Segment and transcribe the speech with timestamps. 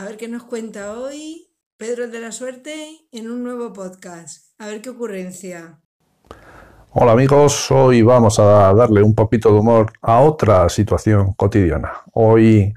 [0.00, 2.72] A ver qué nos cuenta hoy Pedro de la Suerte
[3.12, 4.46] en un nuevo podcast.
[4.58, 5.78] A ver qué ocurrencia.
[6.92, 11.92] Hola amigos, hoy vamos a darle un poquito de humor a otra situación cotidiana.
[12.14, 12.72] Hoy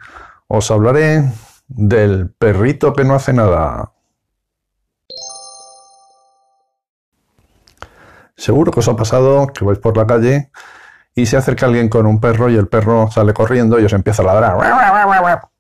[0.50, 1.24] os hablaré
[1.70, 3.94] del perrito que no hace nada.
[8.36, 10.52] Seguro que os ha pasado que vais por la calle
[11.16, 14.24] y se acerca alguien con un perro y el perro sale corriendo y os empieza
[14.24, 15.53] a ladrar.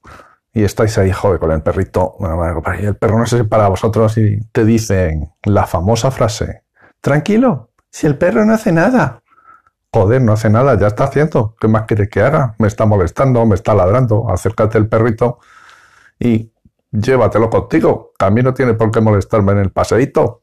[0.53, 2.15] Y estáis ahí, joder, con el perrito.
[2.79, 6.63] Y el perro no sé si para vosotros y te dicen la famosa frase,
[7.01, 9.23] tranquilo, si el perro no hace nada.
[9.91, 11.55] Joder, no hace nada, ya está haciendo.
[11.59, 12.55] ¿Qué más quieres que haga?
[12.57, 14.29] Me está molestando, me está ladrando.
[14.29, 15.39] Acércate el perrito
[16.19, 16.51] y
[16.91, 18.13] llévatelo contigo.
[18.17, 20.41] A mí no tiene por qué molestarme en el paseíto.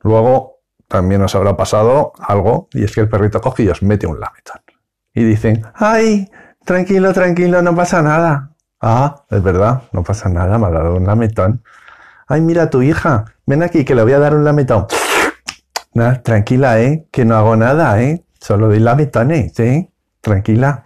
[0.00, 4.06] Luego también os habrá pasado algo y es que el perrito coge y os mete
[4.06, 4.60] un lametón.
[5.12, 6.30] Y dicen, ay,
[6.64, 8.56] tranquilo, tranquilo, no pasa nada.
[8.80, 11.62] Ah, es verdad, no pasa nada, me ha dado un lametón.
[12.26, 14.86] Ay, mira tu hija, ven aquí que le voy a dar un lametón.
[16.22, 17.08] Tranquila, ¿eh?
[17.10, 18.24] Que no hago nada, ¿eh?
[18.38, 19.90] Solo doy lametones, ¿sí?
[20.20, 20.84] Tranquila.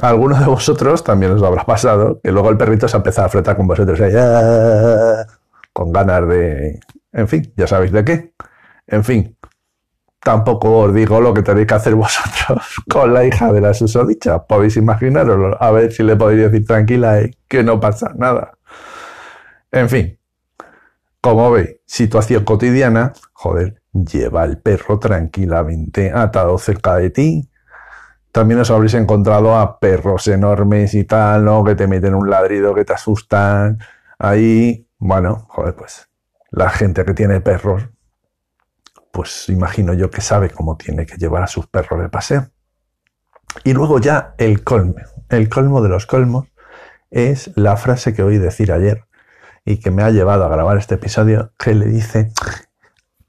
[0.00, 3.26] A algunos de vosotros también os habrá pasado que luego el perrito se ha empezado
[3.26, 5.26] a fretar con vosotros ¡ah!
[5.72, 6.80] con ganas de...
[7.12, 8.32] En fin, ya sabéis de qué.
[8.86, 9.36] En fin,
[10.20, 14.44] tampoco os digo lo que tenéis que hacer vosotros con la hija de la susodicha.
[14.44, 18.52] Podéis imaginaros, a ver si le podéis decir tranquila eh, que no pasa nada.
[19.70, 20.18] En fin,
[21.20, 27.50] como veis, situación cotidiana, joder, lleva el perro tranquilamente atado cerca de ti.
[28.32, 31.64] También os habréis encontrado a perros enormes y tal, ¿no?
[31.64, 33.78] Que te meten un ladrido, que te asustan.
[34.18, 36.08] Ahí, bueno, joder, pues
[36.50, 37.88] la gente que tiene perros
[39.18, 42.50] pues imagino yo que sabe cómo tiene que llevar a sus perros de paseo.
[43.64, 44.94] Y luego ya el colmo,
[45.28, 46.46] el colmo de los colmos
[47.10, 49.06] es la frase que oí decir ayer
[49.64, 52.30] y que me ha llevado a grabar este episodio, que le dice,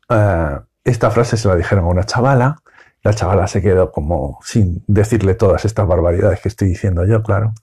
[0.10, 2.58] ah, esta frase se la dijeron a una chavala,
[3.02, 7.56] la chavala se quedó como sin decirle todas estas barbaridades que estoy diciendo yo, claro,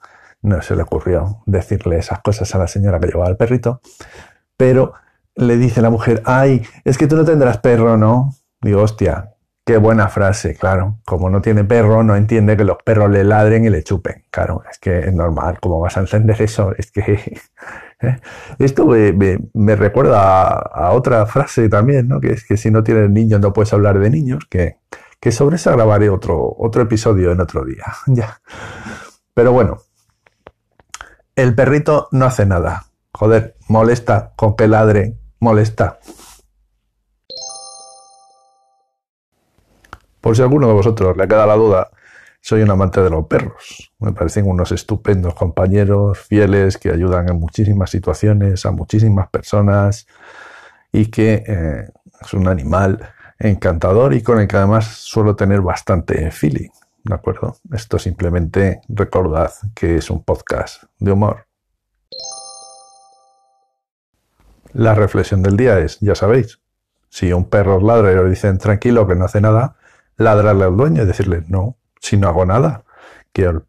[0.43, 3.81] no se le ocurrió decirle esas cosas a la señora que llevaba el perrito,
[4.57, 4.95] pero
[5.37, 8.31] le dice la mujer, ay, es que tú no tendrás perro, ¿no?
[8.63, 11.01] Digo, hostia, qué buena frase, claro.
[11.05, 14.25] Como no tiene perro, no entiende que los perros le ladren y le chupen.
[14.31, 16.73] Claro, es que es normal, ¿cómo vas a entender eso?
[16.77, 17.01] Es que
[18.01, 18.19] ¿eh?
[18.59, 22.21] esto me, recuerda a, otra frase también, ¿no?
[22.21, 24.79] Que es que si no tienes niños no puedes hablar de niños, que,
[25.21, 27.85] que sobre eso grabaré otro, otro episodio en otro día.
[28.07, 28.41] ya.
[29.35, 29.79] Pero bueno,
[31.35, 32.85] el perrito no hace nada.
[33.13, 35.99] Joder, molesta con que ladre molesta.
[40.21, 41.91] Por si alguno de vosotros le queda la duda,
[42.41, 43.93] soy un amante de los perros.
[43.99, 50.07] Me parecen unos estupendos compañeros, fieles, que ayudan en muchísimas situaciones, a muchísimas personas
[50.93, 51.89] y que eh,
[52.21, 56.71] es un animal encantador y con el que además suelo tener bastante feeling.
[57.05, 57.57] ¿De acuerdo?
[57.73, 61.47] Esto simplemente recordad que es un podcast de humor.
[64.77, 66.61] La reflexión del día es, ya sabéis,
[67.09, 69.77] si un perro os ladra y os dicen tranquilo que no hace nada,
[70.19, 72.83] ladrarle al dueño y decirle, no, si no hago nada,
[73.33, 73.63] que el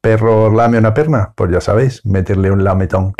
[0.00, 3.12] perro lame una perna, pues ya sabéis, meterle un lametón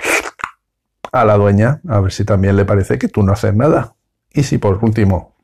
[1.13, 3.93] a la dueña, a ver si también le parece que tú no haces nada.
[4.33, 5.35] Y si por último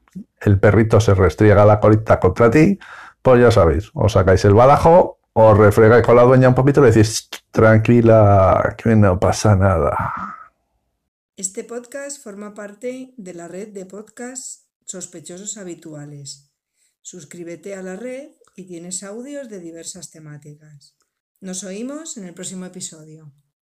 [0.41, 2.79] el perrito se restriega la colita contra ti,
[3.21, 6.85] pues ya sabéis, os sacáis el badajo, os refregáis con la dueña un poquito y
[6.85, 10.40] le decís, tranquila, que no pasa nada.
[11.41, 16.53] Este podcast forma parte de la red de podcasts sospechosos habituales.
[17.01, 20.99] Suscríbete a la red y tienes audios de diversas temáticas.
[21.41, 23.33] Nos oímos en el próximo episodio.